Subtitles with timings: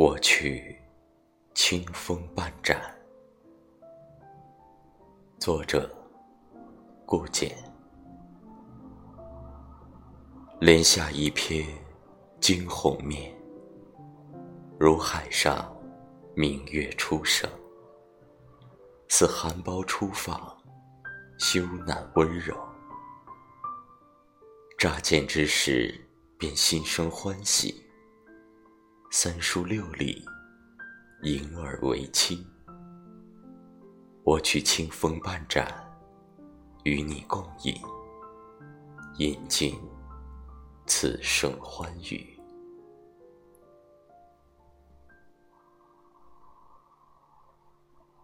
[0.00, 0.80] 我去
[1.54, 2.80] 清风半盏。
[5.40, 5.92] 作者：
[7.04, 7.58] 顾简。
[10.60, 11.66] 帘下一瞥
[12.38, 13.34] 惊鸿面，
[14.78, 15.76] 如海上
[16.32, 17.50] 明月初升。
[19.08, 20.40] 似含苞初放，
[21.40, 22.56] 羞赧温柔。
[24.78, 25.92] 乍见之时，
[26.38, 27.87] 便心生欢喜。
[29.10, 30.22] 三书六礼，
[31.22, 32.46] 迎耳为亲。
[34.22, 35.66] 我取清风半盏，
[36.84, 37.74] 与你共饮，
[39.16, 39.74] 饮尽
[40.86, 42.37] 此生欢愉。